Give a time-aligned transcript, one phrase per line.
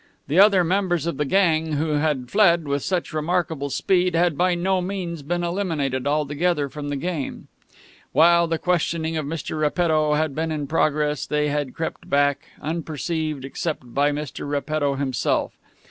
[0.27, 4.55] The other members of the gang, who had fled with such remarkable speed, had by
[4.55, 7.49] no means been eliminated altogether from the game.
[8.11, 9.59] While the questioning of Mr.
[9.59, 14.49] Repetto had been in progress, they had crept back, unperceived except by Mr.
[14.49, 15.53] Repetto himself.